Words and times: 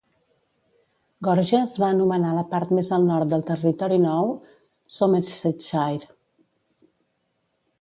Gorges 1.27 1.75
va 1.83 1.89
anomenar 1.95 2.31
la 2.37 2.45
part 2.53 2.71
més 2.77 2.89
al 2.97 3.05
nord 3.09 3.33
del 3.35 3.43
territori 3.51 4.01
Nou 4.07 4.33
Somersetshire. 4.97 6.11